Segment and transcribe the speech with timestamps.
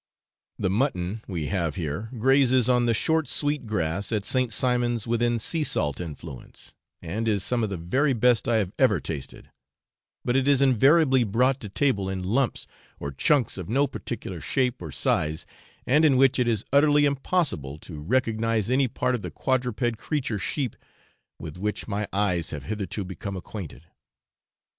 [0.57, 4.51] The mutton we have here grazes on the short sweet grass at St.
[4.51, 8.99] Simon's within sea salt influence, and is some of the very best I have ever
[8.99, 9.51] tasted,
[10.25, 12.65] but it is invariably brought to table in lumps
[12.99, 15.45] or chunks of no particular shape or size,
[15.85, 20.39] and in which it is utterly impossible to recognise any part of the quadruped creature
[20.39, 20.75] sheep
[21.37, 23.83] with which my eyes have hitherto become acquainted.